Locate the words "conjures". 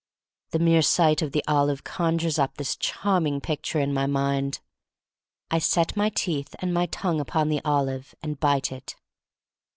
1.83-2.39